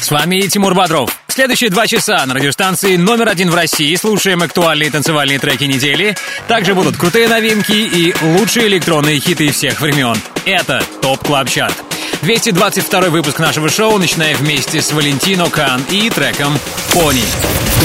[0.00, 1.10] С вами Тимур Бодров.
[1.28, 6.16] Следующие два часа на радиостанции номер один в России слушаем актуальные танцевальные треки недели.
[6.46, 10.16] Также будут крутые новинки и лучшие электронные хиты всех времен.
[10.44, 11.76] Это TOP Club Chart.
[12.22, 16.58] 222 выпуск нашего шоу, начинаем вместе с Valentino Khan и треком
[16.92, 17.24] «Pony».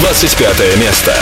[0.00, 1.14] 25 место.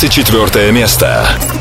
[0.00, 1.57] 24 место.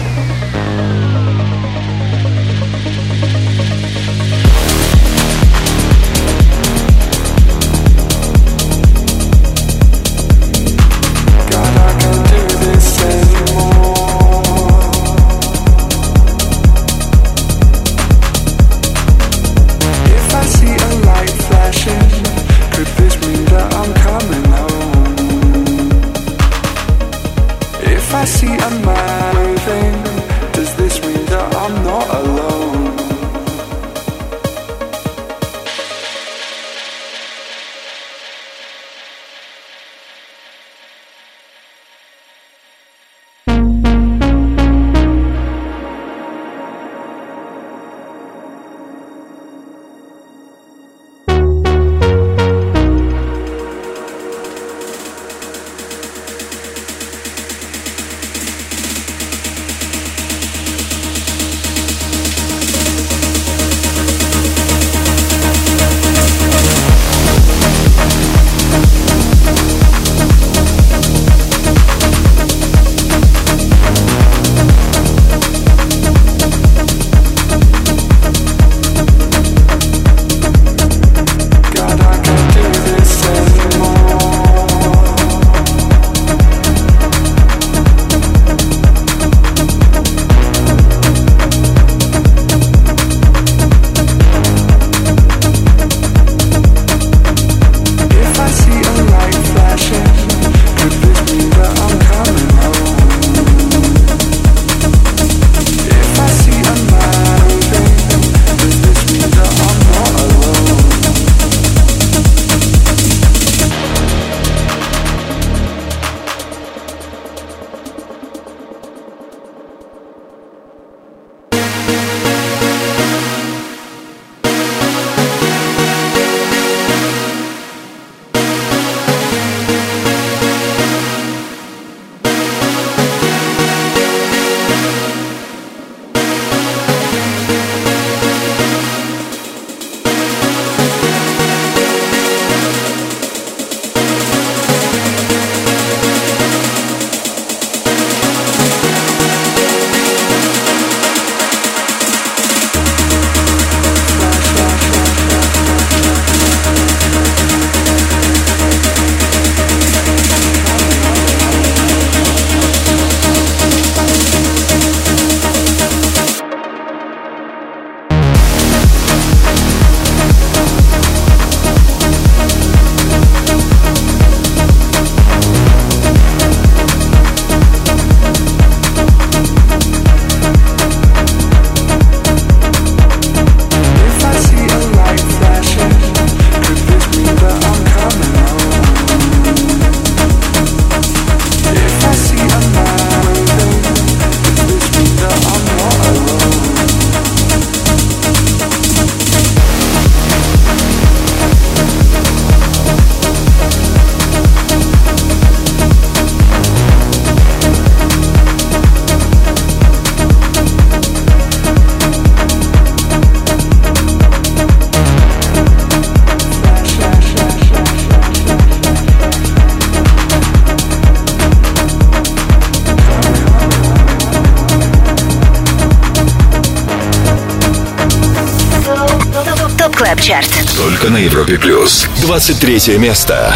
[232.28, 233.56] 23 место.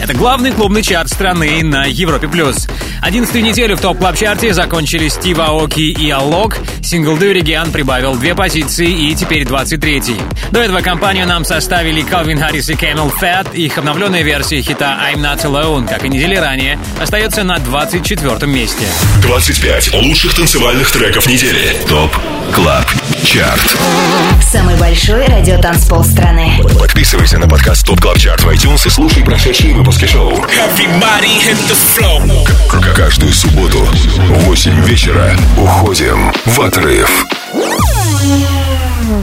[0.00, 2.28] Это главный клубный чарт страны на Европе+.
[2.28, 2.66] плюс.
[3.00, 6.58] Одиннадцатую неделю в TOP Club Chart'е закончили Steve Aoki и Alok.
[6.82, 10.16] Сингл Do It Again прибавил две позиции и теперь 23-й.
[10.52, 13.54] До этого компанию нам составили Calvin Harris и CamelPhat.
[13.54, 18.86] Их обновленная версия хита I'm Not Alone, как и недели ранее, остается на 24 месте.
[19.22, 21.76] 25 лучших танцевальных треков недели.
[21.88, 22.16] TOP
[22.54, 23.76] CLUB CHART.
[24.42, 26.60] Самый большой радиотанцпол страны.
[26.78, 30.32] Подписывайся на подкаст TOP CLUB CHART в iTunes и слушай прошедшие выпуски шоу.
[32.94, 37.26] Каждую субботу в 8 вечера уходим в отрыв.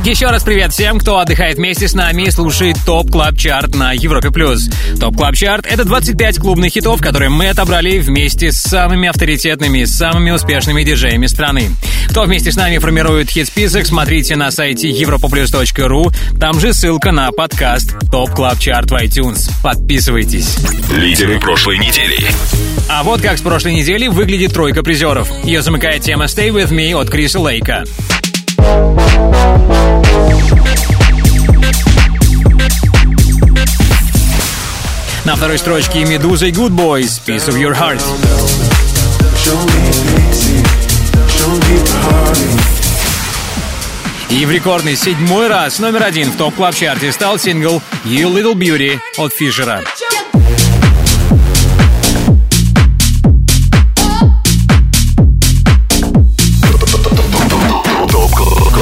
[0.04, 3.92] Еще раз привет всем, кто отдыхает вместе с нами и слушает TOP Club Chart на
[3.92, 4.32] Европе+.
[4.32, 4.68] плюс.
[5.00, 10.32] TOP Club Chart— это 25 клубных хитов, которые мы отобрали вместе с самыми авторитетными, самыми
[10.32, 11.70] успешными диджеями страны.
[12.10, 16.40] Кто вместе с нами формирует хит-список, смотрите на сайте europaplus.ru.
[16.40, 19.52] Там же ссылка на подкаст TOP Club Chart в iTunes.
[19.62, 20.58] Подписывайтесь.
[20.92, 22.26] Лидеры прошлой недели.
[22.90, 25.30] А вот как с прошлой недели выглядит тройка призеров.
[25.44, 27.84] Ее замыкает тема «Stay With Me» от Криса Лейка.
[35.26, 38.02] На второй строчке «Meduza» и «Goodboys» «Piece of Your Heart».
[44.30, 48.54] И в рекордный седьмой раз номер один в TOP Club Chart'е стал сингл «You Little
[48.54, 49.82] Beauty» от Фишера.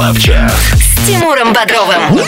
[0.03, 0.51] КЛАБ ЧАРТ.
[0.51, 2.19] С Тимуром Бодровым.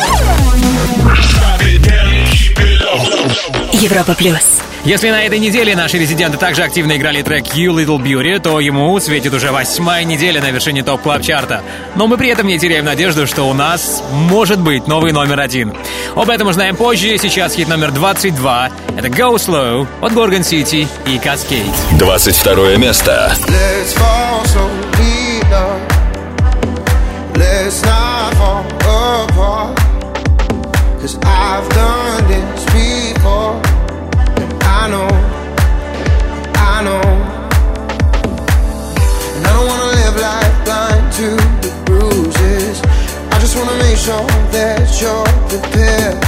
[3.74, 4.62] Европа плюс.
[4.86, 8.98] Если на этой неделе наши резиденты также активно играли трек You Little Beauty, то ему
[9.02, 11.64] светит уже восьмая неделя на вершине топ клаб чарта
[11.96, 15.74] Но мы при этом не теряем надежду, что у нас может быть новый номер один.
[16.16, 17.18] Об этом узнаем позже.
[17.18, 18.70] Сейчас хит номер 22.
[18.96, 21.76] Это Go Slow от Gorgon City и Cascade.
[22.00, 23.36] 22 место.
[23.50, 24.85] Let's fall uh,
[27.66, 29.76] let's not fall apart.
[31.02, 33.58] Cause I've done this before.
[34.38, 35.10] And I know,
[36.54, 37.06] I know.
[39.34, 41.28] And I don't wanna live life blind to
[41.66, 42.84] the bruises.
[43.34, 46.22] I just wanna make sure that you're prepared.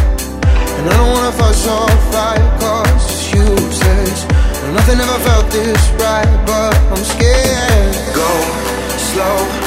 [0.77, 4.25] And I don't wanna fuss or fight cause it's useless.
[4.63, 7.93] No, nothing ever felt this right, but I'm scared.
[8.17, 8.29] Go
[8.97, 9.66] slow,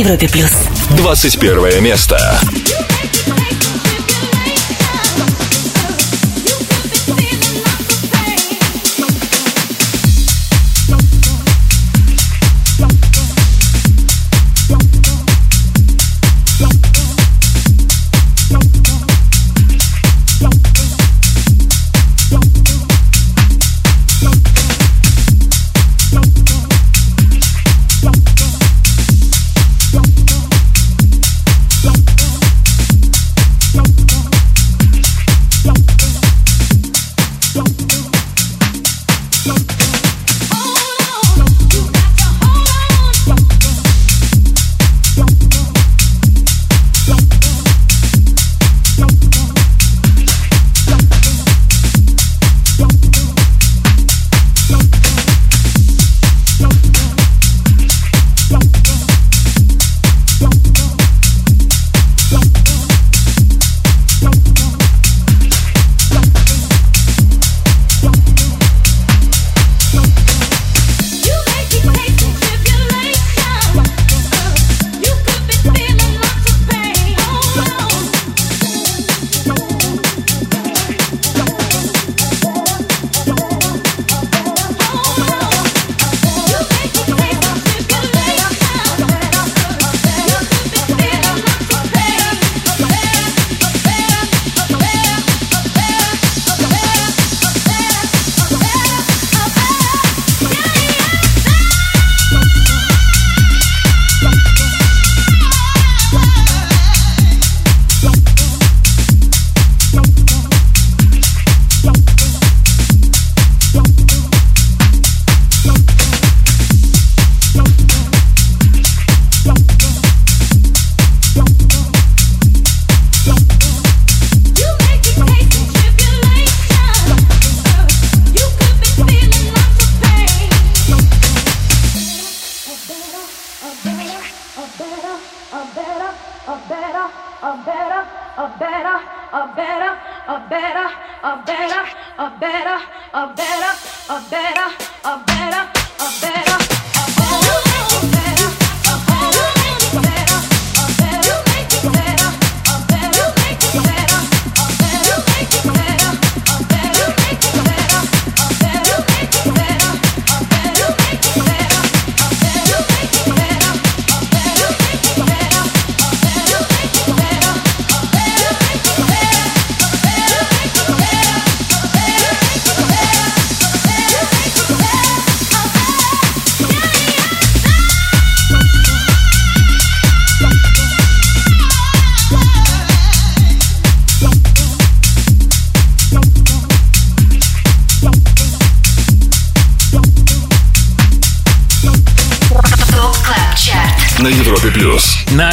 [0.00, 0.50] Европе плюс.
[0.96, 2.16] 21 место.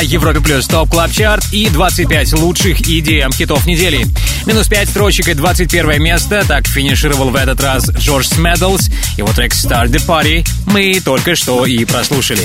[0.08, 4.06] Европе Плюс TOP Club Chart и 25 лучших EDM хитов недели.
[4.46, 6.44] Минус 5 строчек и 21 место.
[6.48, 8.90] Так финишировал в этот раз Джордж Медалс.
[9.18, 12.42] Его трек Start the Party мы только что и прослушали.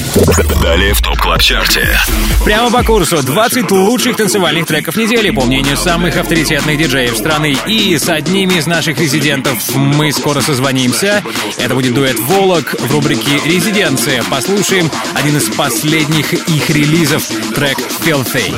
[0.63, 1.99] Далее в TOP Club Chart'е.
[2.45, 7.57] Прямо по курсу 20 лучших танцевальных треков недели, по мнению самых авторитетных диджеев страны.
[7.67, 11.23] И с одним из наших резидентов мы скоро созвонимся.
[11.59, 14.23] Это будет дуэт Volac в рубрике «Резиденция».
[14.25, 18.53] Послушаем один из последних их релизов, трек «Filthy».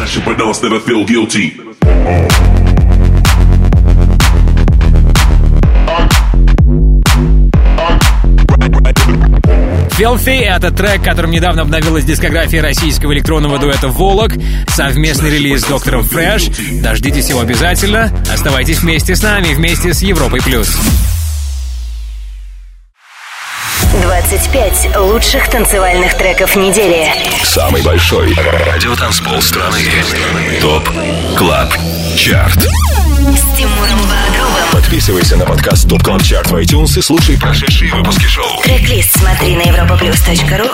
[9.97, 14.33] Filthy— это трек, которым недавно обновилась дискография российского электронного дуэта «Волок».
[14.69, 16.47] Совместный релиз с доктором Фрэш.
[16.83, 18.11] Дождитесь его обязательно.
[18.33, 20.43] Оставайтесь вместе с нами, вместе с Европой+.
[20.43, 20.77] плюс.
[24.03, 27.07] 25 лучших танцевальных треков недели.
[27.45, 29.79] Самый большой радиотанцпол страны.
[30.61, 30.91] TOP
[31.37, 31.73] Club
[32.17, 32.67] Chart.
[34.95, 38.63] Подписывайся на подкаст TOP Club Chart в iTunes и слушай прошедшие выпуски шоу.
[38.63, 40.69] Трек-лист смотри на europaplus.ru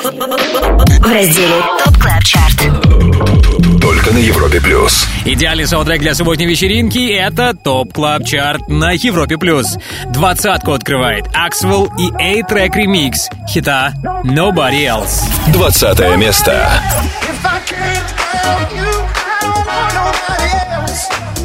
[0.98, 3.80] в разделе TOP Club Chart.
[3.80, 5.06] Только на Европе плюс.
[5.24, 9.38] Идеальный саундтрек для субботней вечеринки— это TOP Club Chart на Европе+.
[9.38, 9.78] плюс.
[10.08, 15.22] Двадцатку открывает Axwell и A-трек ремикс хита «Nobody Else».
[15.50, 16.70] Двадцатое место.
[17.22, 18.10] If I can't
[18.44, 21.39] have you, I don't want nobody else.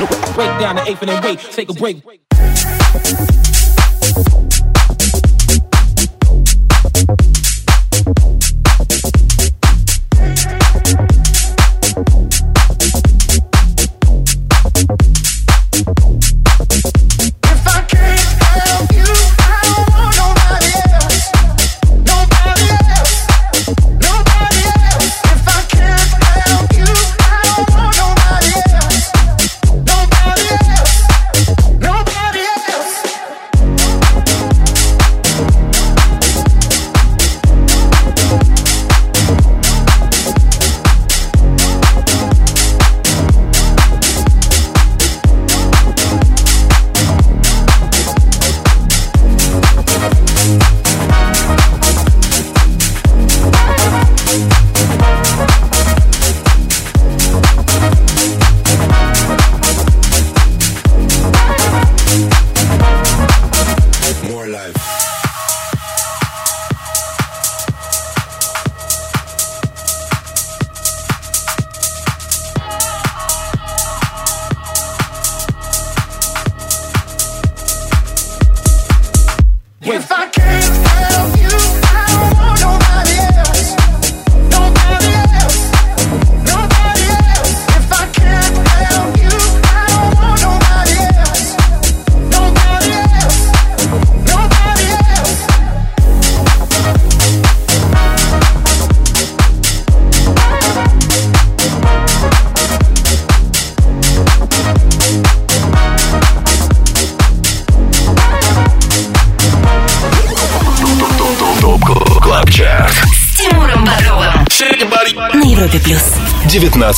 [0.00, 2.02] Break down the eighth and then wait, take a break.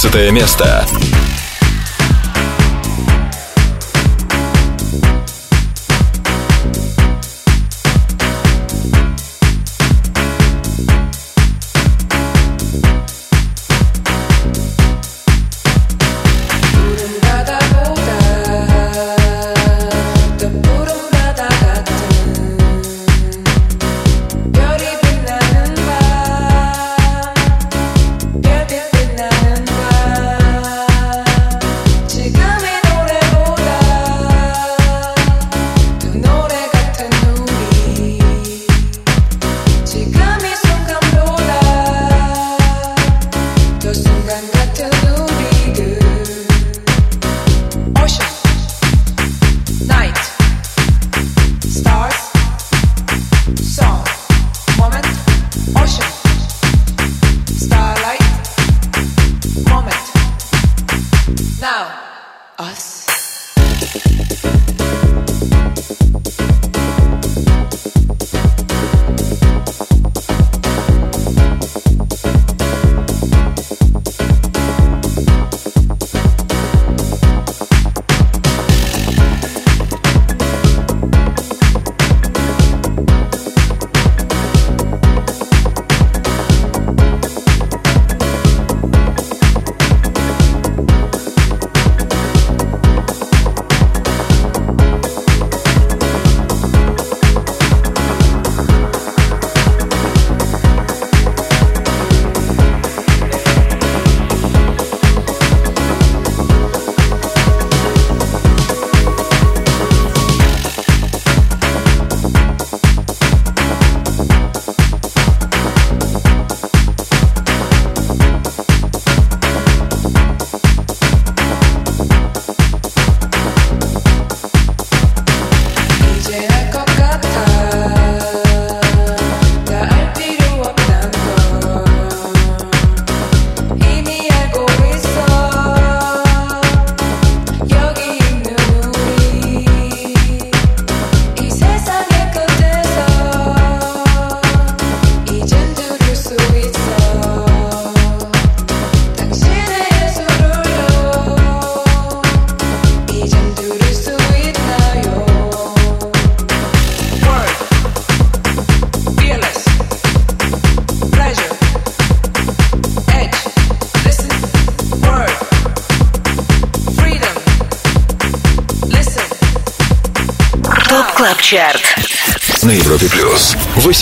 [0.02, 0.84] 15 место.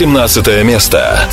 [0.00, 1.28] 17 место.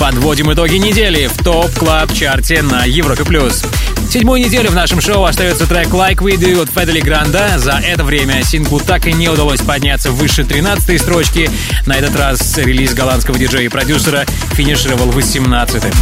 [0.00, 3.22] Подводим итоги недели в TOP Club Chart'е на Европе+.
[3.22, 3.62] плюс.
[4.10, 7.58] Седьмую неделю в нашем шоу остается трек Like We Do от Федде Ле Гранда.
[7.58, 11.50] За это время синглу так и не удалось подняться выше 13 строчки.
[11.84, 15.92] На этот раз релиз голландского диджея и продюсера финишировал 18-м.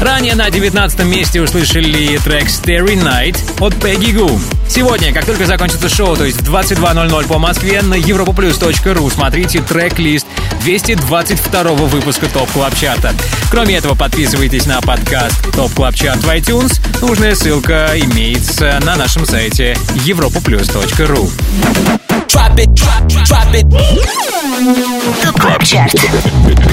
[0.00, 4.40] Ранее на 19 месте услышали трек Starry Night от Peggy Gou.
[4.68, 10.26] Сегодня, как только закончится шоу, то есть в 22.00 по Москве, на europaplus.ru смотрите трек-лист
[10.64, 13.12] 222 выпуска TOP Club Chart'а.
[13.50, 16.80] Кроме этого, подписывайтесь на подкаст TOP Club Chart в iTunes.
[17.02, 21.28] Нужная ссылка имеется на нашем сайте europaplus.ru.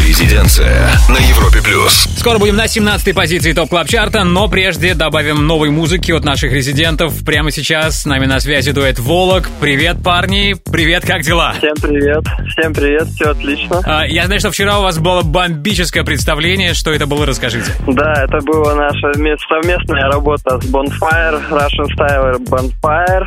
[0.07, 2.07] Резиденция на Европе плюс.
[2.17, 6.53] Скоро будем на 17-й позиции TOP Club Chart'а, но прежде добавим новой музыки от наших
[6.53, 7.25] резидентов.
[7.25, 9.49] Прямо сейчас с нами на связи дуэт Volac.
[9.59, 10.55] Привет, парни!
[10.71, 11.55] Привет, как дела?
[11.57, 12.23] Всем привет,
[12.61, 13.81] всем привет, все отлично.
[13.85, 16.73] А, Я знаю, что вчера у вас было бомбическое представление.
[16.73, 17.71] Что это было, расскажите.
[17.87, 23.25] Да, это была наша вме- совместная работа с Bonfire, Russian Style Bonfire.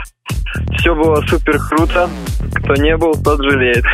[0.79, 2.09] Все было супер круто.
[2.55, 3.85] Кто не был, тот жалеет.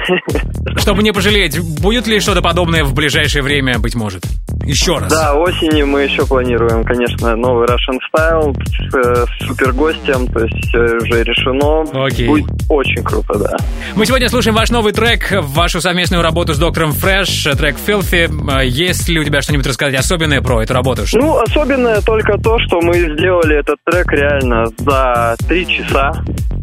[0.80, 4.22] Чтобы не пожалеть, будет ли что-то подобное в ближайшее время, быть может?
[4.70, 5.10] Еще раз.
[5.10, 10.44] Да, осенью мы еще планируем, конечно, новый Russian Style с, э, с супер гостем, то
[10.44, 12.04] есть все уже решено.
[12.06, 12.28] Окей.
[12.28, 13.56] Будет очень круто, да.
[13.96, 18.30] Мы сегодня слушаем ваш новый трек, вашу совместную работу с доктором Фрэш, трек Filthy.
[18.48, 21.02] А, Есть ли у тебя что-нибудь рассказать особенное про эту работу?
[21.14, 26.12] Ну, особенное только то, что мы сделали этот трек реально за три часа.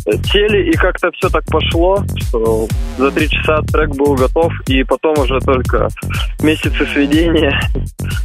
[0.07, 2.67] Сели, и как-то все так пошло, что
[2.97, 5.89] за три часа трек был готов, и потом уже только
[6.41, 7.59] месяцы сведения,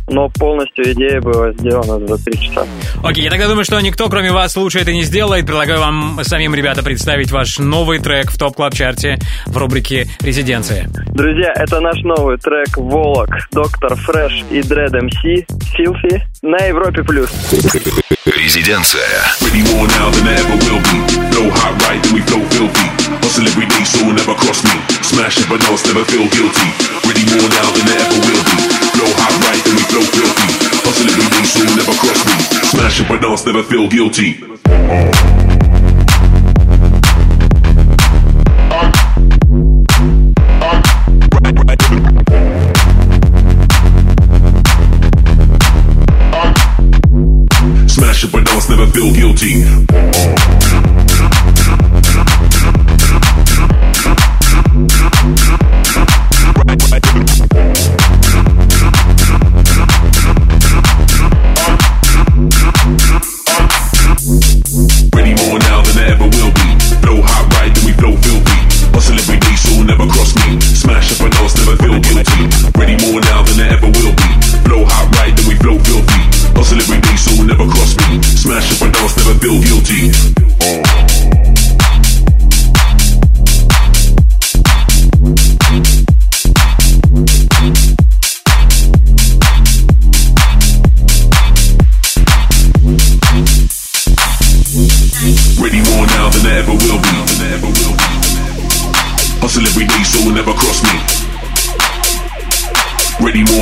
[0.09, 2.67] но полностью идея была сделана за три часа.
[3.03, 5.47] Окей, я тогда думаю, что никто, кроме вас, лучше это не сделает.
[5.47, 10.89] Предлагаю вам самим, ребята, представить ваш новый трек в топ клаб чарте в рубрике «Резиденция».
[11.15, 15.17] Друзья, это наш новый трек «Волок», «Доктор Фрэш» и «Дред МС»
[15.75, 17.03] «Филфи» на Европе+.
[17.03, 17.31] плюс.
[18.32, 19.04] Резиденция.
[19.42, 20.98] Ready more now than I ever will be.
[21.36, 22.88] Flow hot right, then we flow filthy.
[23.20, 24.80] Hustle every day, so never cross me.
[25.04, 26.70] Smash it, but no, never feel guilty.
[27.04, 28.58] Ready more now than I ever will be.
[28.96, 30.48] Flow hot right, then we flow filthy.
[30.88, 32.36] Hustle every day, so never cross me.
[32.72, 35.51] Smash it, but no, never feel guilty.
[48.83, 50.52] never feel guilty.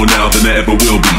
[0.01, 1.13] More now than I ever will be.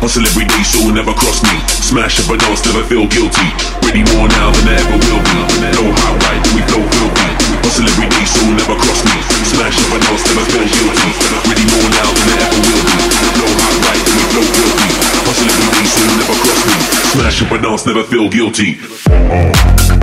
[0.00, 1.56] Hustle every day, so never cross me.
[1.80, 3.48] Smash up and dance, never feel guilty.
[3.80, 5.40] Ready more now than I ever will be.
[5.72, 7.32] No hot right, we flow filthy.
[7.64, 9.16] Hustle every day, so never cross me.
[9.48, 11.10] Smash up and dance, never feel guilty.
[11.48, 12.96] Ready more now than I ever will be.
[13.40, 14.88] No hot right, we flow filthy.
[15.24, 16.76] Hustle every day, so never cross me.
[17.08, 19.99] Smash up and dance, never feel guilty.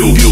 [0.00, 0.29] Go.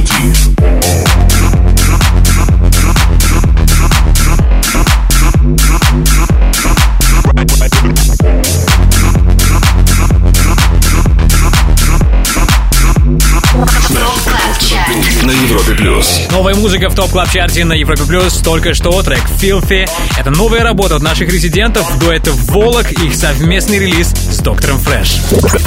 [15.98, 16.20] Плюс.
[16.30, 18.38] Новая музыка в топ клаб чарте на Европе Плюс.
[18.38, 19.88] Только что трек Filthy.
[20.18, 25.16] Это новая работа от наших резидентов, дуэта Волок, их совместный релиз с Доктором Фрэш.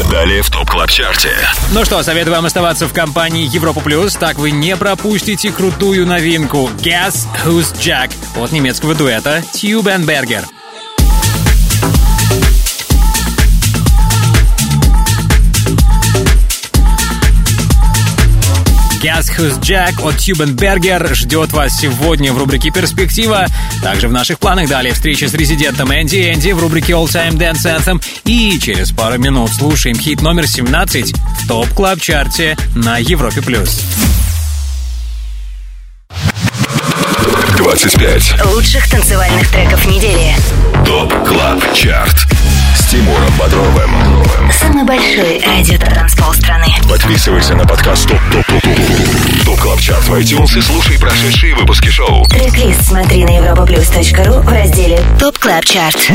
[0.10, 1.32] Далее в TOP Club Chart'е.
[1.74, 6.70] Ну что, советую вам оставаться в компании Европа Плюс, так вы не пропустите крутую новинку
[6.82, 10.61] Guess Who's Jack от немецкого дуэта Tube
[19.02, 23.48] Guess Who's Jack от Tube & Berger ждет вас сегодня в рубрике «Перспектива».
[23.82, 27.66] Также в наших планах далее встреча с резидентом Энди Энди в рубрике All Time Dance
[27.66, 28.04] Anthem.
[28.26, 33.42] И через пару минут слушаем хит номер 17 в TOP Club Chart'е на Европе+.
[33.42, 33.82] плюс.
[37.58, 38.46] 25.
[38.54, 40.36] Лучших танцевальных треков недели.
[40.86, 42.28] TOP Club Chart.
[42.92, 44.52] Тимуром Бодровым.
[44.52, 46.68] Самый большой радиотанцпол страны.
[46.90, 51.56] Подписывайся на подкаст TOP TOP TOP TOP TOP Club Chart в iTunes и слушай прошедшие
[51.56, 52.26] выпуски шоу.
[52.26, 56.12] Трек-лист смотри на europaplus.ru в разделе TOP Club Chart.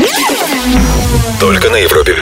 [1.39, 2.13] Только на Европе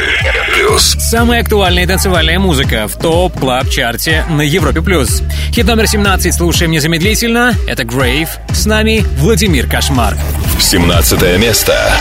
[0.53, 0.95] плюс.
[0.99, 4.81] Самая актуальная танцевальная музыка в TOP Club Chart'е на Европе+.
[4.81, 5.21] плюс.
[5.51, 7.55] Хит номер 17 слушаем незамедлительно.
[7.67, 8.29] Это Grave.
[8.53, 10.15] С нами Владимир Кошмар.
[10.61, 11.91] 17 место.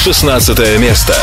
[0.00, 1.14] 16 место.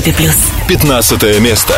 [0.00, 0.36] Европе плюс.
[0.66, 1.74] 15 место.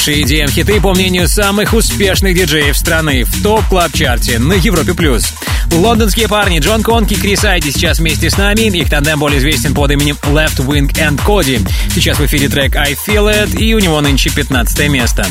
[0.00, 4.94] Лучшие EDM хиты по мнению самых успешных диджеев страны в топ клаб чарте на Европе
[4.94, 5.30] плюс.
[5.70, 8.62] Лондонские парни Джон Конки и Крис Айди сейчас вместе с нами.
[8.78, 11.60] Их тандем более известен под именем Left Wing and Cody.
[11.94, 15.26] Сейчас в эфире трек I Feel It, и у него нынче 15 место.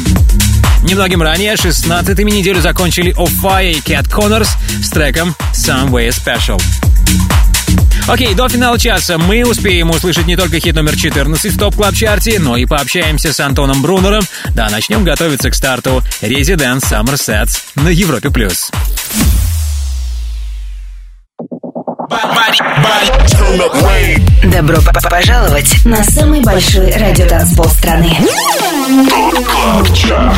[0.84, 4.50] Немногим ранее, 16-ми неделю закончили Оффа и Cat Connors
[4.84, 6.62] с треком Some Way Special.
[8.10, 11.94] Окей, до финала часа мы успеем услышать не только хит номер 14 в топ клаб
[11.94, 14.24] чарте но и пообщаемся с Антоном Брунером.
[14.56, 18.32] Да, начнем готовиться к старту Residence Summer Sets на Европе+.
[18.32, 18.72] плюс.
[24.44, 24.78] Добро
[25.10, 28.18] пожаловать на самый большой радиотанцпол страны.
[29.32, 30.36] ТОП КЛАБ ЧАРТ.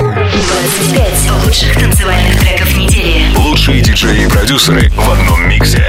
[0.00, 3.39] 25 лучших танцевальных треков недели.
[3.60, 5.86] Лучшие диджеи и продюсеры в одном миксе.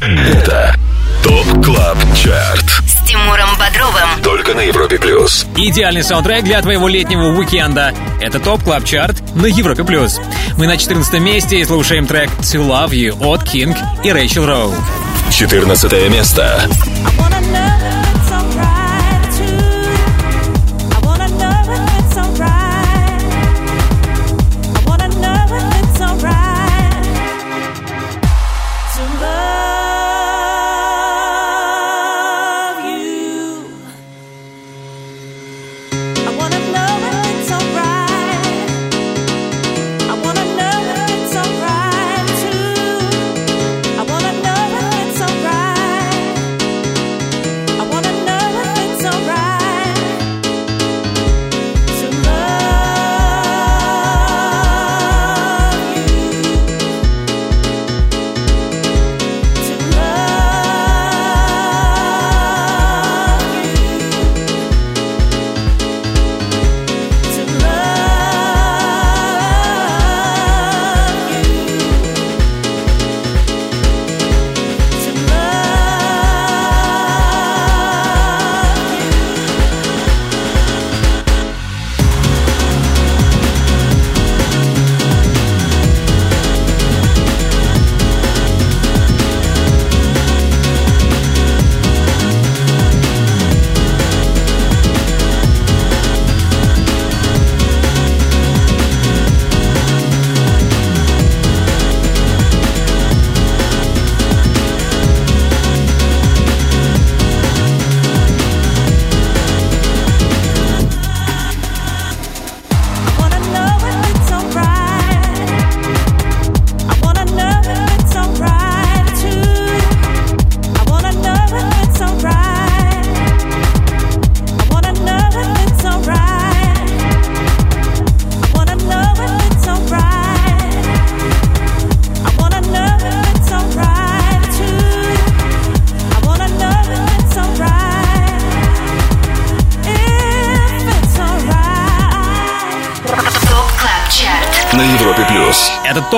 [0.00, 0.74] Это
[1.22, 2.64] ТОП КЛАБ ЧАРТ.
[2.86, 4.22] С Тимуром Бодровым.
[4.22, 5.44] Только на Европе плюс.
[5.54, 7.92] Идеальный саундтрек для твоего летнего уикенда.
[8.22, 9.84] Это топ клаб чарт на Европе+.
[9.84, 10.18] плюс.
[10.56, 14.74] Мы на 14 месте и слушаем трек To Love You от King и Рэйчел Роу.
[15.30, 16.62] 14 место.
[16.68, 17.29] ТОП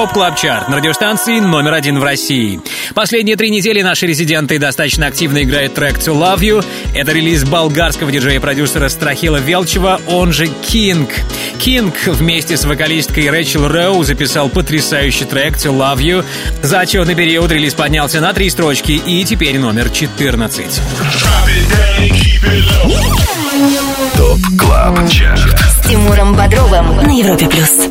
[0.03, 2.61] TOP Club Chart на радиостанции номер один в России.
[2.93, 6.65] Последние три недели наши резиденты достаточно активно играют трек To Love You.
[6.93, 11.09] Это релиз болгарского диджея-продюсера Страхила Велчева, он же KiNK.
[11.64, 16.25] KiNK вместе с вокалисткой Рэчел Роу записал потрясающий трек To Love You.
[16.63, 20.81] За отчетный период релиз поднялся на три строчки и теперь номер 14.
[24.16, 25.61] TOP CLUB CHART.
[25.61, 27.89] С Тимуром Бодровым на Европе плюс.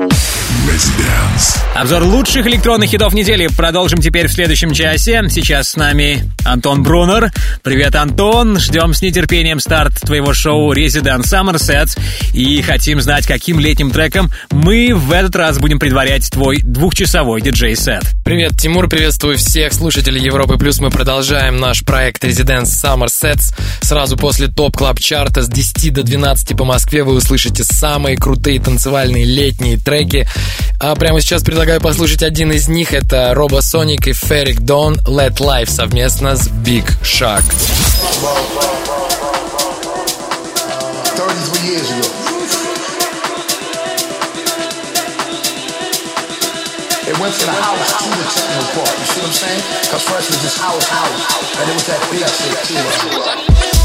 [1.73, 5.23] Обзор лучших электронных хитов недели продолжим теперь в следующем часе.
[5.29, 7.31] Сейчас с нами Антон Брунер.
[7.63, 8.59] Привет, Антон.
[8.59, 11.97] Ждем с нетерпением старт твоего шоу Resident Summer Sets
[12.33, 18.03] и хотим знать, каким летним треком мы в этот раз будем предварять твой двухчасовой диджей-сет.
[18.23, 20.79] Привет, Тимур, приветствую всех слушателей Европы Плюс.
[20.79, 23.55] Мы продолжаем наш проект Residence Summer Sets.
[23.81, 28.59] Сразу после топ клаб чарта с 10 до 12 по Москве вы услышите самые крутые
[28.59, 30.27] танцевальные летние треки.
[30.79, 32.93] А прямо сейчас предлагаю послушать один из них.
[32.93, 37.43] Это Робо Соник и Ферик Дон Let Life совместно с Big Shark.
[41.15, 42.07] 33 years ago.
[47.07, 48.95] It went from the house to the techno part.
[48.97, 49.61] You see what I'm saying?
[49.81, 51.59] Because first it was just house, house.
[51.59, 52.55] And it was that big shit
[53.75, 53.80] too.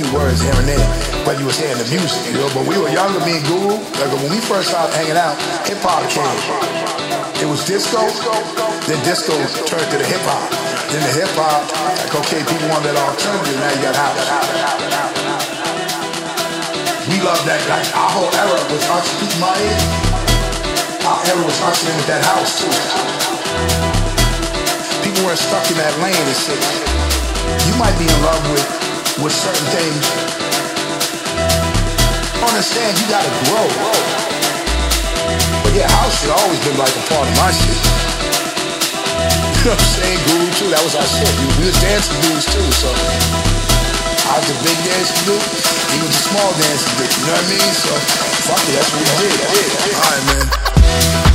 [0.00, 0.88] Few words here and there.
[1.28, 2.48] But you was hearing the music, you know.
[2.56, 3.76] But we were younger, me and Guru.
[4.00, 5.36] Like when we first started hanging out,
[5.68, 6.40] hip hop came.
[7.36, 8.00] It was disco,
[8.88, 9.36] then disco
[9.68, 10.48] turned to the hip hop.
[10.88, 11.68] Then the hip hop,
[12.00, 13.56] like okay, people want that alternative.
[13.60, 14.24] Now you got house.
[17.04, 17.60] We love that.
[17.68, 18.84] Like our whole era was.
[19.20, 19.80] Keep my ear.
[21.04, 22.72] Our era was hustling with that house too.
[25.04, 26.60] People weren't stuck in that lane and shit.
[27.68, 28.79] You might be in love with
[29.20, 30.00] with certain things.
[32.40, 33.68] Understand you gotta grow.
[35.60, 37.76] But yeah, house shit always been like a part of my shit.
[39.60, 40.20] You know what I'm saying?
[40.24, 41.28] Guru too, that was our shit.
[41.36, 42.88] We, was dancing dudes too, so
[44.32, 45.36] I was the big dancing dude.
[45.36, 47.12] He was the small dancing dude.
[47.12, 47.72] You know what I mean?
[47.76, 47.92] So
[48.48, 49.36] fuck it, that's what we did.
[50.00, 51.29] Alright man.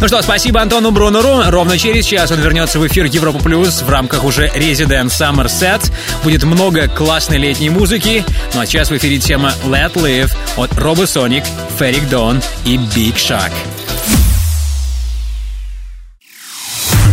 [0.00, 1.42] Ну что, спасибо Антону Брунеру.
[1.50, 5.92] Ровно через час он вернется в эфир Европа Плюс в рамках уже Resident Summer Set.
[6.24, 8.24] Будет много классной летней музыки.
[8.54, 11.44] Ну а сейчас в эфире тема Let Live от Robosonic,
[11.78, 13.52] Ferric Dawn и Big Shark.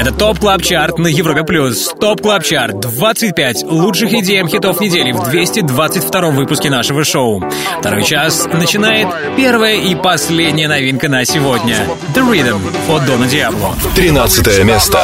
[0.00, 1.92] Это Top Club Chart на Европе Плюс.
[2.00, 7.44] Top Club Chart 25 лучших идеям хитов недели в 222 выпуске нашего шоу.
[7.80, 11.86] Второй час начинает первая и последняя новинка на сегодня.
[12.14, 13.76] The Rhythm от Дона Диабло.
[13.94, 14.98] 13 место.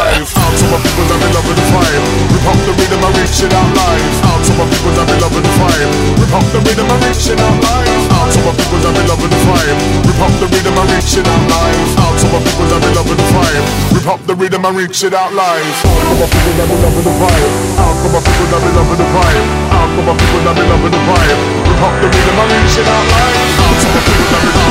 [14.07, 15.83] Rip up the rhythm and reach big it out live.
[15.83, 17.51] How come people that be loving the vibe?
[17.75, 19.47] How come people be loving the vibe?
[19.99, 21.41] Come people that be loving the vibe?
[21.67, 23.35] We pop the rhythm and reach it out live.
[23.59, 24.63] How come people be the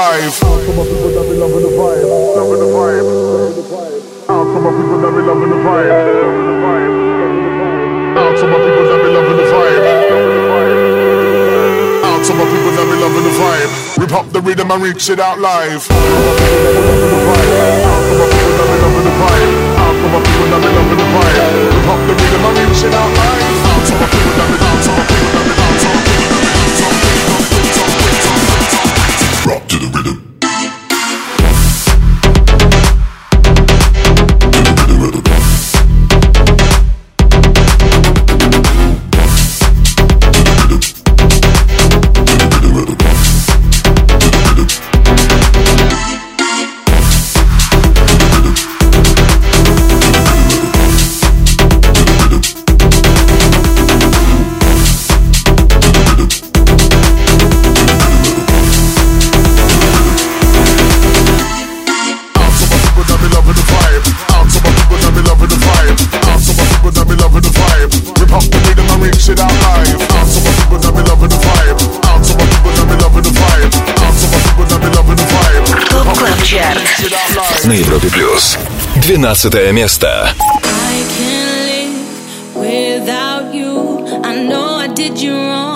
[0.00, 0.32] live.
[0.40, 2.08] Out to my people that be loving the vibe.
[2.08, 3.04] Loving the vibe.
[4.32, 5.92] Out to my people that be loving the vibe.
[6.24, 6.92] Loving the vibe.
[8.16, 9.80] Out to my people that be loving the vibe.
[10.08, 10.88] Loving the vibe.
[12.08, 13.72] Out to my people that be loving the vibe.
[14.00, 15.84] Rip up the rhythm and reach it out live.
[15.84, 16.00] Out
[18.08, 19.52] to my people that be loving the vibe.
[19.84, 21.44] Out to my people that be loving the vibe.
[21.76, 23.59] Rip up the rhythm and reach it out live.
[77.70, 78.58] на Европе плюс.
[78.96, 80.34] 12 место.
[84.22, 85.69] I know I did you wrong.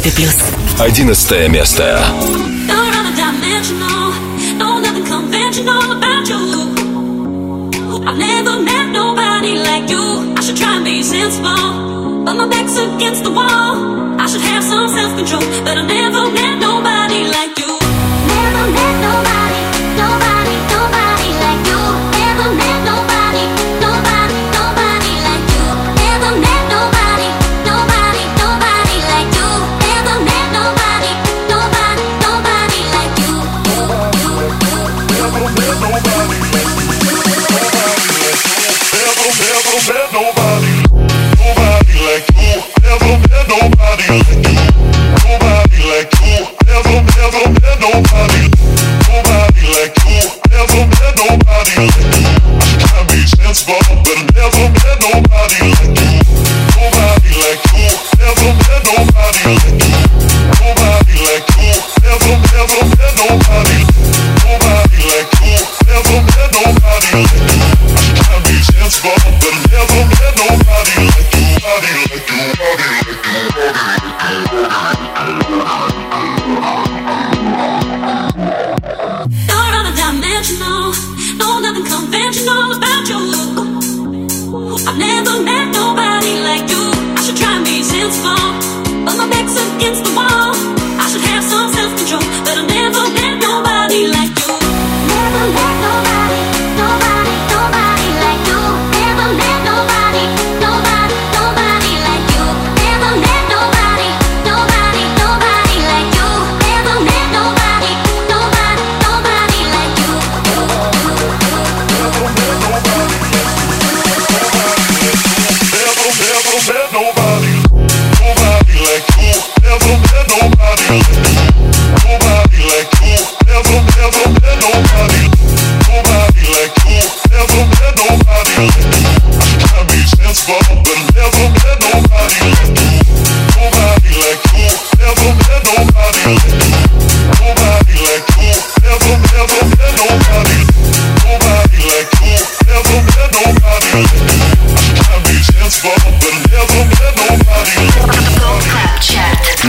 [0.00, 0.36] Европе плюс.
[0.78, 2.00] Одиннадцатое место.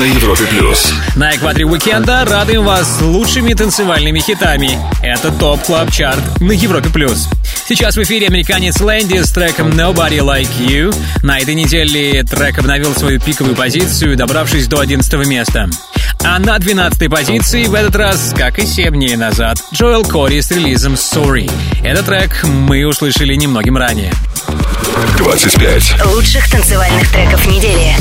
[0.01, 0.91] На Европе плюс.
[1.15, 4.79] На экваторе уикенда радуем вас лучшими танцевальными хитами.
[5.03, 6.89] Это Top Club Chart на Европе+.
[6.89, 7.29] плюс.
[7.67, 10.95] Сейчас в эфире американец Landis с треком Nobody Like You.
[11.21, 15.69] На этой неделе трек обновил свою пиковую позицию, добравшись до 11 места.
[16.23, 20.49] А на 12 позиции в этот раз, как и 7 дней назад, Джоэл Кори с
[20.49, 21.51] релизом Sorry.
[21.83, 24.11] Этот трек мы услышали немногим ранее.
[25.17, 26.05] 25.
[26.05, 27.95] Лучших танцевальных треков недели.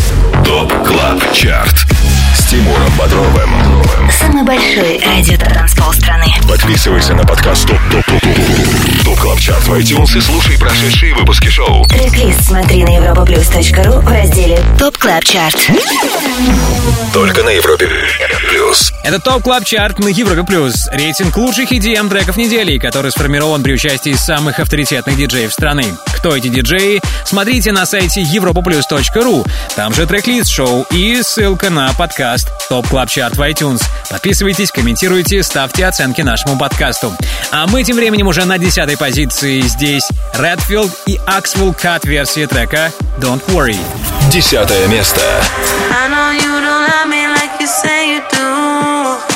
[0.45, 1.87] Top Club Chart
[2.35, 3.51] с Тимуром Бодровым.
[4.19, 6.27] Самый большой радиотанцпол страны.
[6.49, 11.15] Подписывайся на подкаст Top Top Top Top Top Club Chart в iTunes и слушай прошедшие
[11.15, 11.85] выпуски шоу.
[11.87, 15.71] Трек-лист смотри на europaplus.ru в разделе Top Club Chart.
[17.13, 17.89] Только на Европе
[18.49, 18.93] плюс.
[19.03, 20.89] Это Top Club Chart на Европе Плюс.
[20.93, 25.85] Рейтинг лучших EDM треков недели, который сформирован при участии самых авторитетных диджеев страны.
[26.21, 27.01] Кто эти диджеи?
[27.25, 29.51] Смотрите на сайте europaplus.ru.
[29.75, 33.83] Там же трек-лист шоу и ссылка на подкаст Top Club Chart в iTunes.
[34.11, 37.17] Подписывайтесь, комментируйте, ставьте оценки нашему подкасту.
[37.51, 39.63] А мы тем временем уже на десятой позиции.
[39.63, 43.79] Здесь Redfield и Axwell Cut версия трека Don't Worry.
[44.31, 45.23] Десятое место.
[45.91, 49.30] I know you don't love me like you say you do.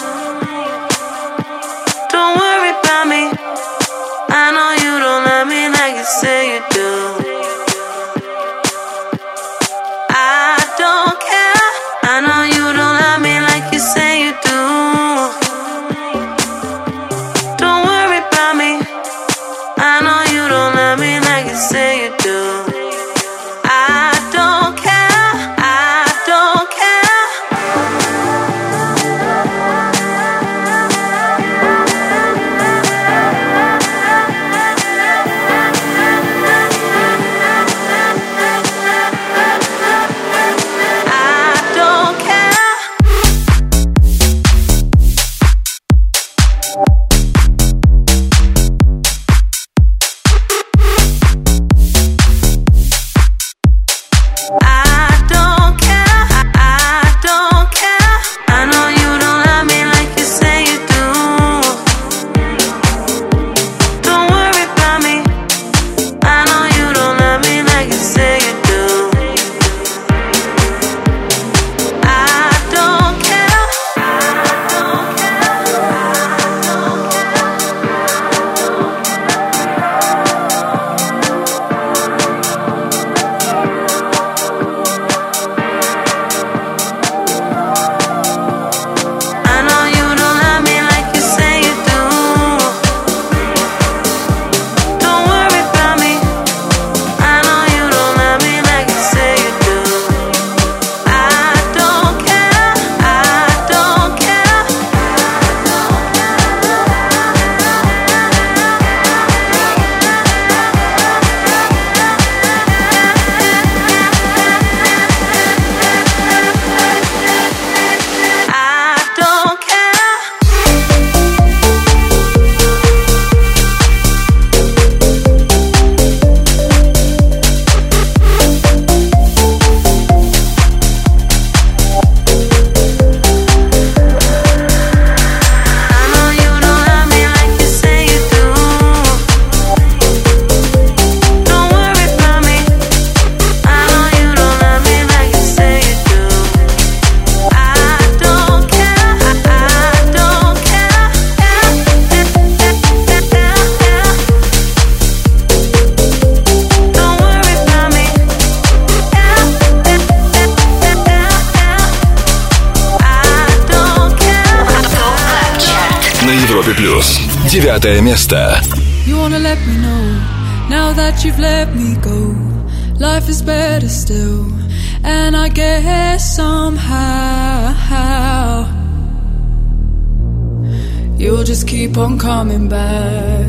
[181.45, 183.47] You'll just keep on coming back.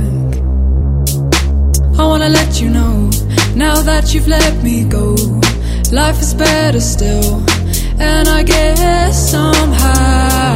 [1.98, 3.10] I wanna let you know
[3.56, 5.16] now that you've let me go.
[5.94, 7.42] Life is better still,
[7.98, 10.56] and I guess somehow.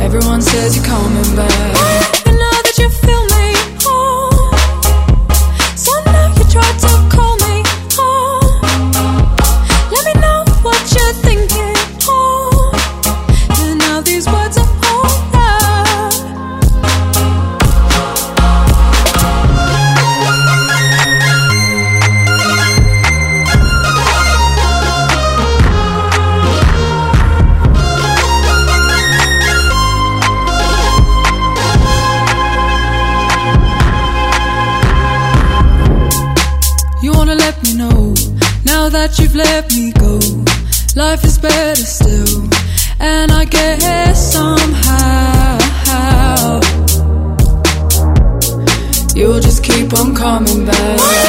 [0.00, 2.26] Everyone says you're coming back.
[2.28, 3.25] And now that you feel
[39.36, 40.18] let me go.
[40.94, 42.48] Life is better still,
[42.98, 45.58] and I guess somehow
[49.14, 51.25] you'll just keep on coming back.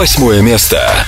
[0.00, 1.06] Восьмое место.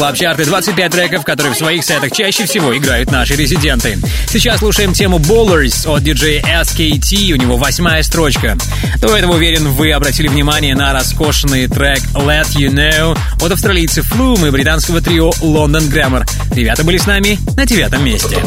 [0.00, 3.98] Топ Клаб Чарты 25 треков, которые в своих сетах чаще всего играют наши резиденты.
[4.28, 8.56] Сейчас слушаем тему Bowlers от диджея SKT, у него восьмая строчка.
[8.98, 14.48] До этого, уверен, вы обратили внимание на роскошный трек Let You Know от австралийцев Flume
[14.48, 16.28] и британского трио London Grammar.
[16.54, 18.38] Ребята были с нами на девятом месте.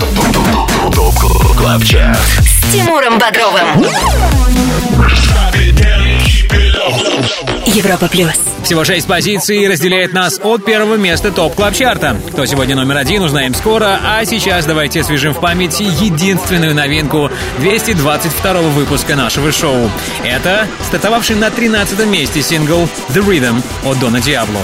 [2.41, 3.85] С Тимуром Бодровым.
[7.67, 8.52] Европа плюс.
[8.63, 13.21] Всего шесть позиций разделяет нас от первого места топ клаб чарта Кто сегодня номер один,
[13.21, 13.99] узнаем скоро.
[14.03, 19.91] А сейчас давайте освежим в памяти единственную новинку 222 выпуска нашего шоу.
[20.23, 24.61] Это стартовавший на 13 месте сингл The Rhythm от Дона Диабло.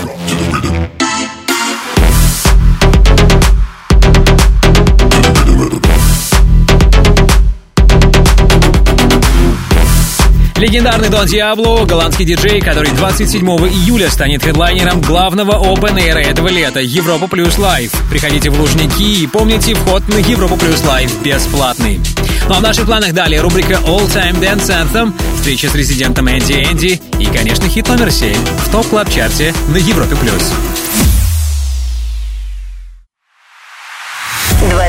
[10.59, 16.81] Легендарный Дон Диабло, голландский диджей, который 27 июля станет хедлайнером главного Open Air этого лета
[16.81, 17.93] Европа Плюс Live.
[18.09, 22.01] Приходите в Лужники и помните, вход на Европу Плюс Live бесплатный.
[22.49, 26.51] Ну а в наших планах далее рубрика All Time Dance Anthem, встреча с резидентом Энди
[26.51, 30.51] Энди и, конечно, хит номер 7 в Top Club Chart е на Европе Плюс.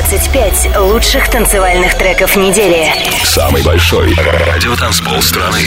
[0.01, 2.91] 25 лучших танцевальных треков недели.
[3.23, 5.59] Самый большой радиотанцпол страны.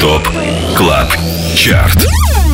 [0.00, 0.26] Top
[0.74, 1.08] Club
[1.54, 2.06] Chart.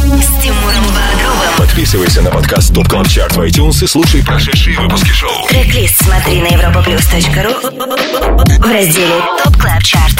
[0.06, 1.56] С Тимуром Бодровым.
[1.58, 5.48] Подписывайся на подкаст Top Club Chart в iTunes и слушай прошедшие выпуски шоу.
[5.48, 10.14] Трек-лист смотри на europaplus.ru в разделе Top Club Chart.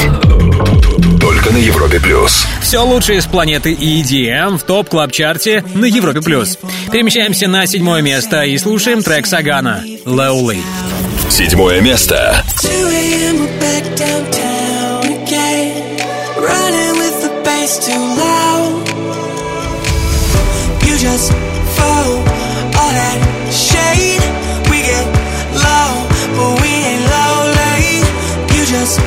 [1.20, 2.44] Только на Европе Плюс.
[2.60, 6.58] Все лучшее с планеты EDM в Top Club Chart е на Европе плюс.
[6.90, 10.60] Перемещаемся на седьмое место и слушаем трек Сагана Lonely.
[11.30, 12.42] Седьмое место.
[12.60, 13.38] 2 a.m.
[13.38, 15.96] we're back downtown again.
[16.36, 18.55] Running with the bass too loud.
[21.06, 21.30] Just
[21.78, 22.18] fall
[22.82, 23.18] all that
[23.54, 24.18] shade.
[24.66, 25.06] We get
[25.54, 26.02] low,
[26.34, 28.02] but we ain't lonely.
[28.50, 28.98] You just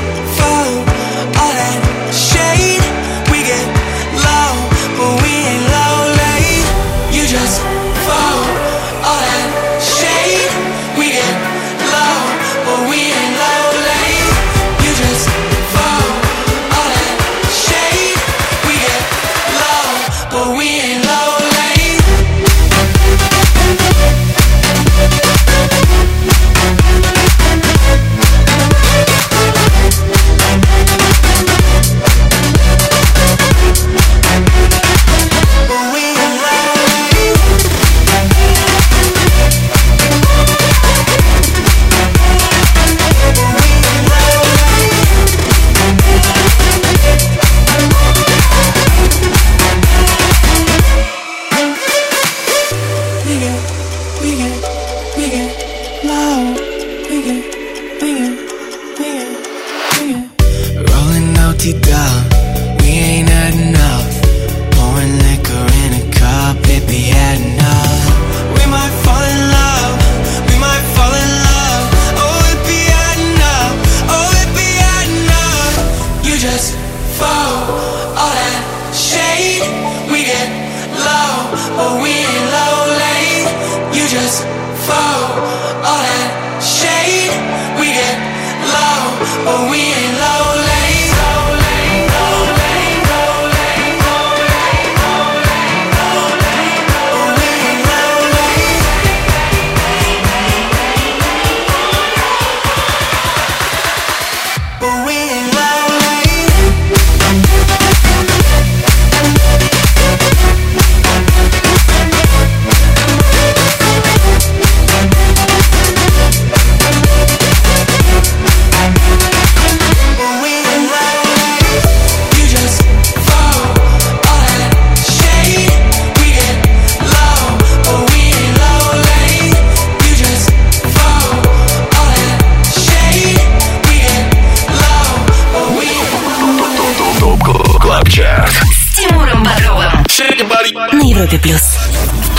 [141.20, 141.76] Европе Плюс.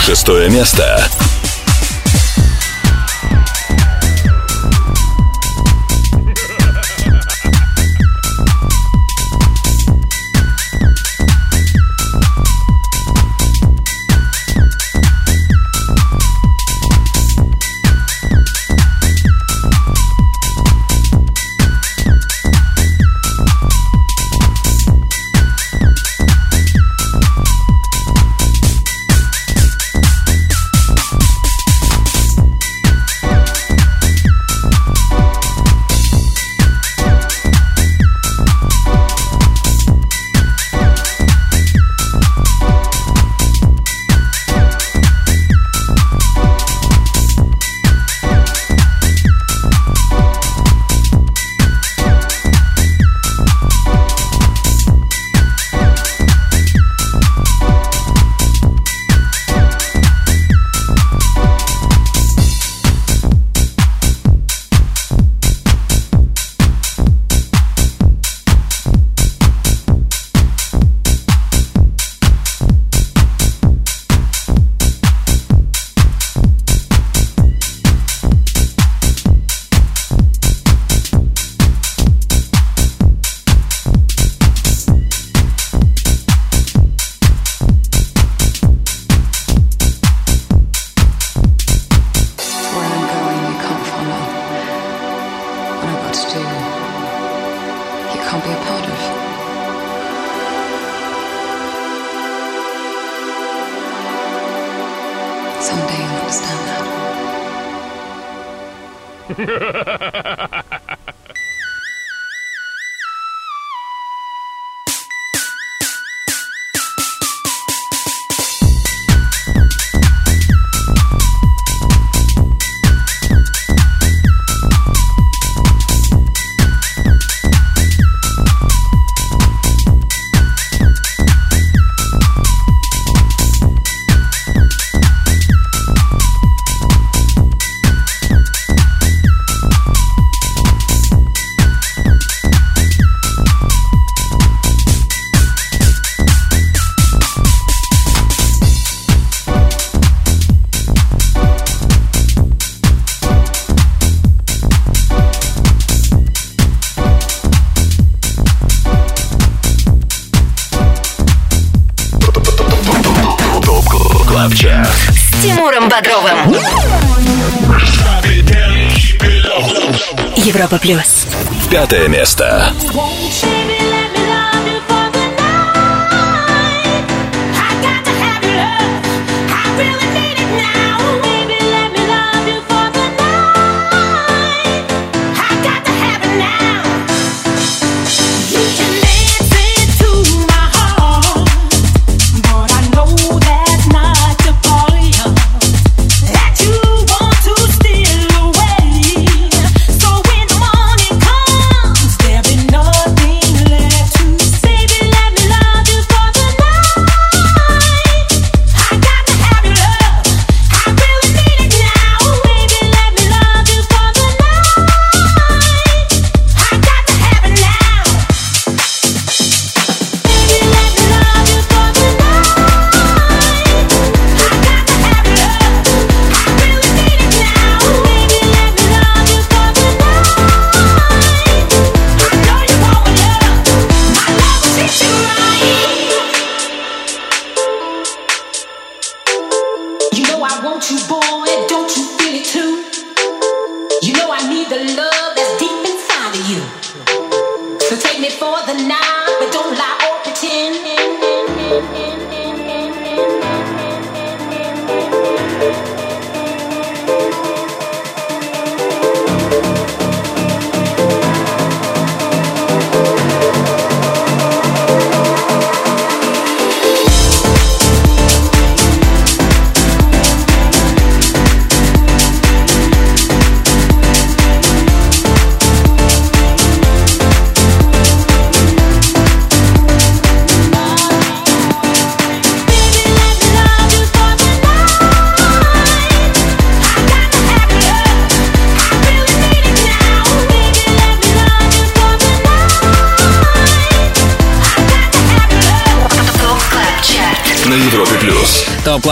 [0.03, 0.99] Шестое место.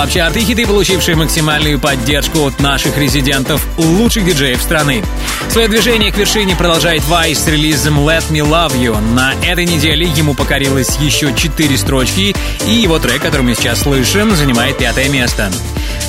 [0.09, 5.03] Top Club Chart и хиты, получившие максимальную поддержку от наших резидентов, лучших диджеев страны.
[5.49, 8.99] Свое движение к вершине продолжает Vice с релизом Let Me Love You.
[9.13, 12.35] На этой неделе ему покорилось еще 4 строчки,
[12.67, 15.51] и его трек, который мы сейчас слышим, занимает пятое место.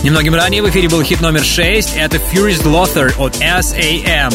[0.03, 4.33] Немногим ранее в эфире был хит номер 6, это Furious Lothar от S.A.M.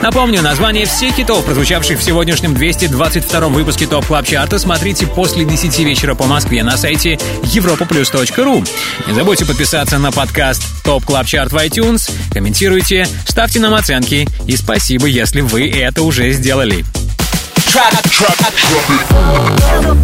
[0.00, 5.44] Напомню, название всех хитов, прозвучавших в сегодняшнем 222 выпуске Top Club Chart а, смотрите после
[5.44, 8.68] 10 вечера по Москве на сайте europaplus.ru.
[9.08, 14.56] Не забудьте подписаться на подкаст Top Club Chart в iTunes, комментируйте, ставьте нам оценки и
[14.56, 16.84] спасибо, если вы это уже сделали.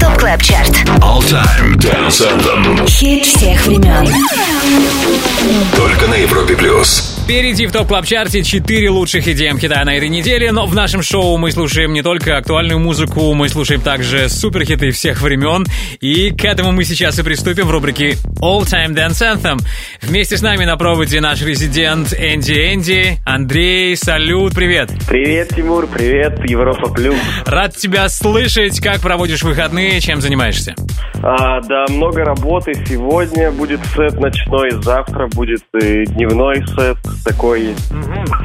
[0.00, 0.70] Top Club Chart.
[1.00, 2.88] All Time Dance Anthem.
[2.88, 4.12] Хит всех времен.
[5.76, 7.13] Только на Европе Плюс.
[7.24, 10.74] Впереди в Top Club Chart е 4 лучших EDM хита на этой неделе, но в
[10.74, 15.64] нашем шоу мы слушаем не только актуальную музыку, мы слушаем также суперхиты всех времен,
[16.02, 19.58] и к этому мы сейчас и приступим в рубрике All Time Dance Anthem.
[20.02, 23.16] Вместе с нами на проводе наш резидент Энди Энди.
[23.24, 24.90] Андрей, салют, привет!
[25.08, 27.16] Привет, Тимур, привет, Европа Плюс.
[27.46, 30.74] Рад тебя слышать, как проводишь выходные, чем занимаешься?
[31.22, 32.74] А, да, много работы.
[32.86, 37.74] Сегодня будет сет ночной, завтра будет э, дневной сет такой.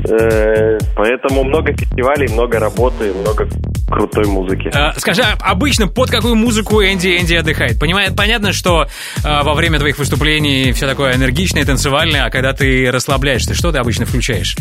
[0.09, 3.49] Э, поэтому много фестивалей, много работы, много
[3.89, 4.71] крутой музыки.
[4.73, 7.79] А, скажи, а обычно под какую музыку Энди Энди отдыхает?
[7.79, 8.87] Понимает, понятно, что
[9.25, 13.79] а, во время твоих выступлений все такое энергичное, танцевальное, а когда ты расслабляешься, что ты
[13.79, 14.55] обычно включаешь?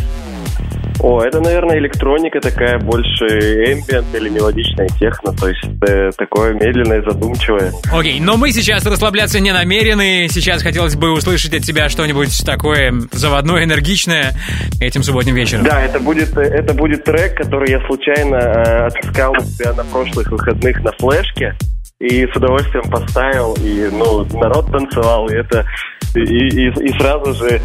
[1.01, 7.03] О, это, наверное, электроника такая, больше эмбиент или мелодичная техно, то есть э, такое медленное,
[7.03, 7.73] задумчивое.
[7.93, 10.29] Окей, но мы сейчас расслабляться не намерены.
[10.31, 14.33] Сейчас хотелось бы услышать от тебя что-нибудь такое заводное, энергичное
[14.81, 15.65] этим субботним вечером.
[15.65, 19.85] Да, это будет, э, это будет трек, который я случайно э, отыскал у себя на
[19.85, 21.55] прошлых выходных на флешке
[22.01, 25.67] и с удовольствием поставил, и ну, народ танцевал, и это
[26.15, 27.61] и, и, и сразу же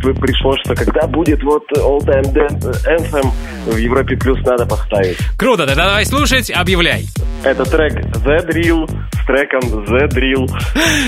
[0.00, 3.30] пришло, что когда будет вот All Time Dance Anthem
[3.66, 5.16] в Европе Плюс надо поставить.
[5.36, 7.06] Круто, тогда давай слушать, объявляй.
[7.44, 10.48] Это трек The Drill с треком The Drill.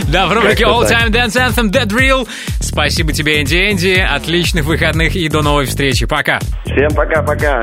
[0.13, 0.89] Да, в рубрике All.
[0.89, 2.27] Time Dance Anthem Dead Real.
[2.61, 3.99] Спасибо тебе, Энди Энди.
[3.99, 6.07] Отличных выходных и до новой встречи.
[6.07, 6.39] Пока.
[6.65, 7.63] Всем пока-пока.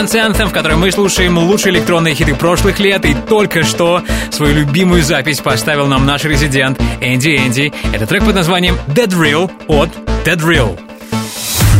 [0.00, 3.04] Dance Anthem, в которой мы слушаем лучшие электронные хиты прошлых лет.
[3.04, 7.70] И только что свою любимую запись поставил нам наш резидент Энди Энди.
[7.92, 9.90] Это трек под названием Dead Real от
[10.24, 10.89] Dead Real.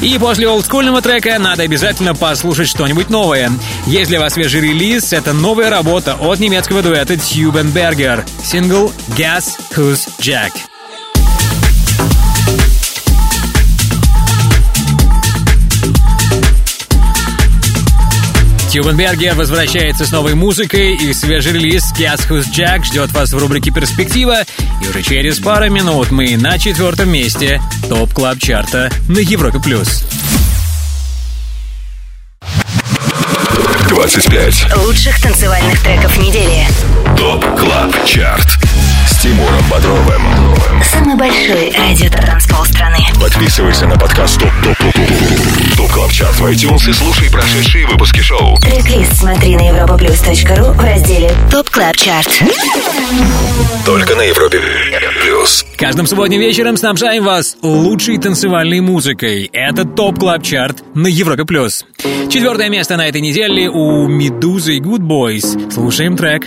[0.00, 3.50] И после олдскульного трека надо обязательно послушать что-нибудь новое.
[3.86, 8.24] Есть для вас свежий релиз, это новая работа от немецкого дуэта Tubenberger.
[8.42, 10.52] Сингл Guess Who's Jack.
[18.74, 23.38] Tube & Berger возвращается с новой музыкой и свежий релиз Guess Who's Jack ждет вас в
[23.38, 24.38] рубрике «Перспектива».
[24.82, 29.60] И уже через пару минут мы на четвертом месте Top Club Chart а на Европе+.
[29.60, 30.02] плюс.
[33.90, 36.66] 25 Лучших танцевальных треков недели.
[37.16, 38.58] ТОП КЛАБ ЧАРТ
[39.06, 40.22] с Тимуром Бодровым.
[40.82, 42.98] Самый большой радиотанцпол страны.
[43.20, 47.86] Подписывайся на подкаст Top Top Top Top Top Club Chart в iTunes и слушай прошедшие
[47.86, 48.56] выпуски шоу.
[48.58, 52.42] Трек-лист смотри на europaplus.ru в разделе Top Club Chart.
[53.84, 54.60] Только на Европе
[55.22, 55.66] плюс.
[55.76, 59.50] Каждым субботним вечером снабжаем вас лучшей танцевальной музыкой.
[59.52, 61.44] Это Top Club Chart на Европе+.
[61.44, 61.84] плюс.
[62.30, 65.70] Четвертое место на этой неделе у Медузы и Good Boys.
[65.70, 66.46] Слушаем трек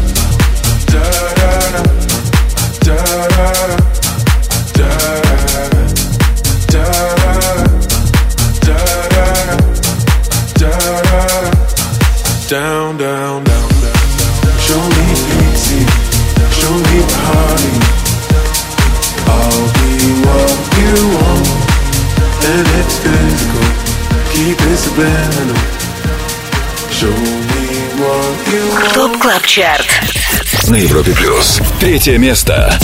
[28.93, 29.85] Топ Клаб Чарт.
[30.67, 31.61] На Европе Плюс.
[31.79, 32.77] Третье место.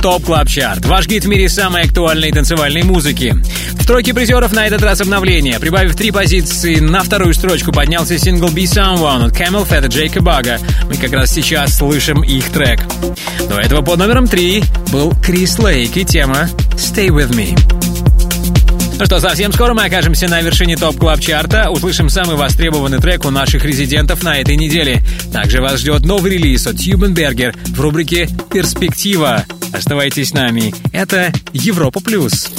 [0.00, 0.86] Top Club Chart.
[0.86, 3.34] Ваш гид в мире самой актуальной танцевальной музыки.
[3.72, 5.60] В тройке призеров на этот раз обновление.
[5.60, 10.58] Прибавив три позиции, на вторую строчку поднялся сингл Be Someone от CamelPhat и Джейка Бага.
[10.88, 12.80] Мы как раз сейчас слышим их трек.
[13.48, 17.58] До этого под номером три был Крис Лейк и тема Stay With Me.
[18.98, 22.98] Ну что, совсем скоро мы окажемся на вершине Top Club Chart а услышим самый востребованный
[22.98, 25.02] трек у наших резидентов на этой неделе.
[25.32, 29.44] Также вас ждет новый релиз от Тюбенбергер в рубрике «Перспектива».
[29.84, 30.74] Оставайтесь с нами.
[30.92, 32.50] Это Европа Плюс.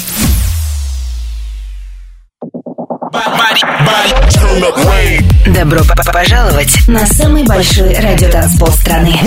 [5.45, 9.19] Добро п- п- пожаловать на самый большой радиотанцпол страны.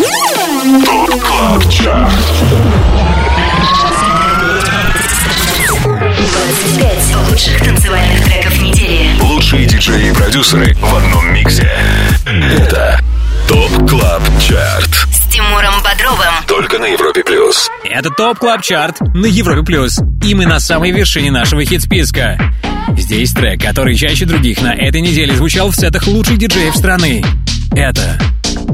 [5.85, 9.11] 25 лучших танцевальных треков недели.
[9.21, 11.71] Лучшие диджеи и продюсеры в одном миксе.
[12.27, 12.99] Это
[13.49, 14.91] Top Club Chart.
[15.13, 16.35] С Тимуром Бодровым.
[17.97, 20.01] Это Top Club Chart на Европе Плюс.
[20.25, 22.53] И мы на самой вершине нашего хит-списка.
[22.99, 27.25] Здесь трек, который чаще других на этой неделе звучал в сетах лучших диджеев страны.
[27.71, 28.19] Это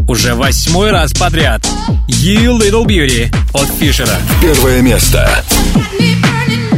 [0.09, 1.69] уже восьмой раз подряд
[2.09, 4.17] You Little Beauty от Фишера.
[4.41, 5.29] Первое место.
[5.75, 6.70] Got me burning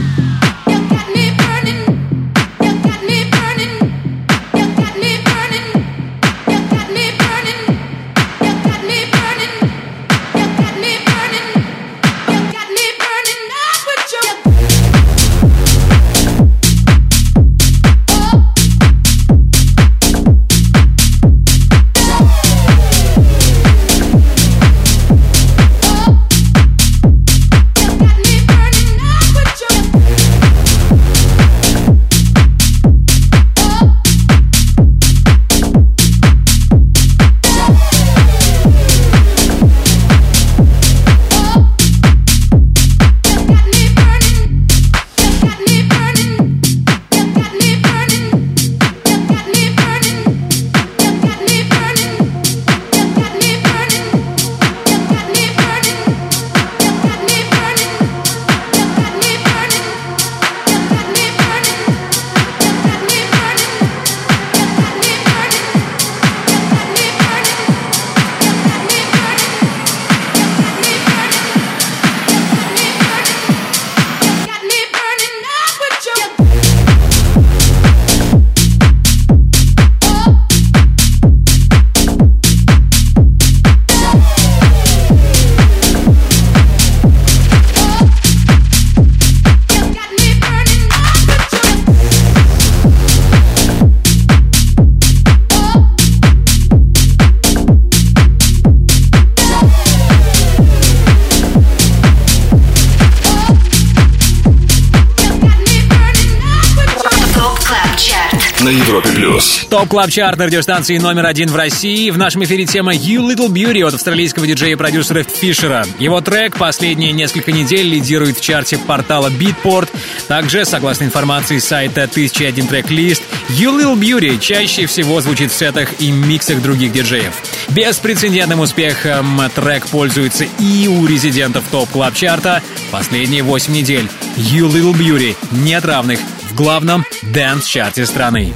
[109.82, 112.10] Top Club Chart на радиостанции номер один в России.
[112.10, 115.84] В нашем эфире тема You Little Beauty от австралийского диджея и продюсера Фишера.
[115.98, 119.88] Его трек последние несколько недель лидирует в чарте портала Beatport.
[120.28, 126.12] Также, согласно информации сайта 1001 Tracklist, You Little Beauty чаще всего звучит в сетах и
[126.12, 127.32] миксах других диджеев.
[127.70, 134.09] Беспрецедентным успехом трек пользуется и у резидентов Top Club Chart а последние 8 недель.
[134.36, 138.54] You Little Beauty нет равных в главном dance -чарте страны.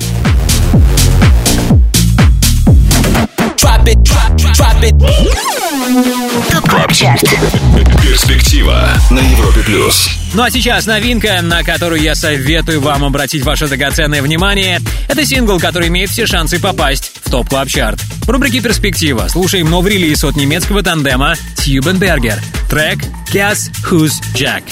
[3.66, 3.98] Drop it,
[4.36, 4.96] drop, it.
[6.52, 7.24] Top Club Chart.
[8.00, 10.08] Перспектива на Европе плюс.
[10.34, 14.78] Ну а сейчас новинка, на которую я советую вам обратить ваше драгоценное внимание.
[15.08, 19.68] Это сингл, который имеет все шансы попасть в Top Club Chart В рубрике «Перспектива» слушаем
[19.68, 22.40] новый релиз от немецкого тандема Tube & Berger.
[22.70, 23.00] Трек
[23.32, 24.62] «Guess Who's Jack».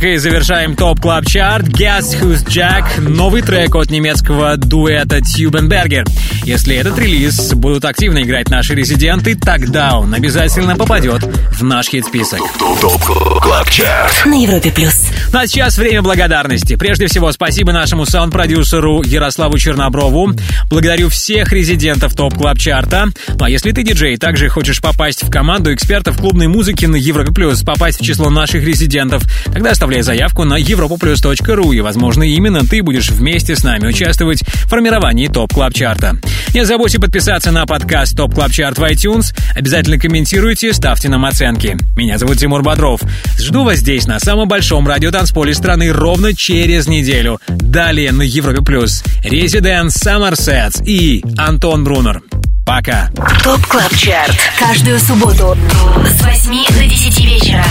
[0.00, 1.68] Музыкой завершаем Top Club Chart.
[1.68, 6.06] Guess Who's Jack новый трек от немецкого дуэта Tube & Berger.
[6.42, 11.22] Если этот релиз будут активно играть наши резиденты, тогда он обязательно попадет
[11.52, 12.40] в наш хит-список.
[12.80, 13.04] Top
[13.42, 14.24] Club Chart.
[14.24, 15.09] На Европе плюс.
[15.32, 16.74] Ну а сейчас время благодарности.
[16.74, 20.32] Прежде всего, спасибо нашему саунд-продюсеру Ярославу Черноброву.
[20.68, 23.06] Благодарю всех резидентов Top Club Chart а
[23.38, 27.32] Ну а если ты диджей, также хочешь попасть в команду экспертов клубной музыки на Европе
[27.32, 32.82] плюс, попасть в число наших резидентов, тогда оставляй заявку на europaplus.ru и, возможно, именно ты
[32.82, 36.16] будешь вместе с нами участвовать в формировании Top Club Chart а
[36.52, 39.32] Не забудьте подписаться на подкаст Top Club Chart в iTunes.
[39.54, 41.76] Обязательно комментируйте, ставьте нам оценки.
[41.96, 43.00] Меня зовут Тимур Бодров.
[43.38, 47.40] Жду вас здесь, на самом большом радиотанцполе страны, ровно через неделю.
[47.46, 49.04] Далее на Европе Плюс.
[49.22, 52.20] Резидент Summer Sets и Антон Брунер.
[52.66, 53.10] Пока.
[53.44, 54.36] Top Club Chart.
[54.58, 55.56] Каждую субботу
[56.04, 57.64] с 8 до 10 вечера.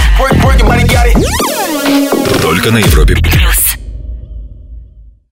[2.41, 3.59] Только на Европе плюс.